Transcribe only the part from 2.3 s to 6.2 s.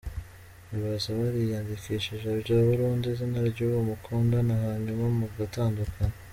bya burundu izina ry’uwo mukundana hanyuma mugatandukana?!!!!.